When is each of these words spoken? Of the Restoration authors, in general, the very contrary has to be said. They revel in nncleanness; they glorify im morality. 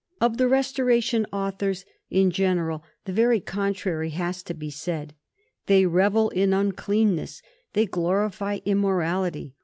Of 0.19 0.37
the 0.37 0.47
Restoration 0.47 1.27
authors, 1.31 1.85
in 2.09 2.31
general, 2.31 2.83
the 3.05 3.13
very 3.13 3.39
contrary 3.39 4.09
has 4.09 4.41
to 4.41 4.55
be 4.55 4.71
said. 4.71 5.13
They 5.67 5.85
revel 5.85 6.29
in 6.31 6.49
nncleanness; 6.49 7.43
they 7.73 7.85
glorify 7.85 8.61
im 8.65 8.79
morality. 8.79 9.53